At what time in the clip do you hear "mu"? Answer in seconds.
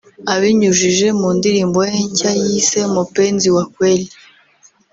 1.19-1.29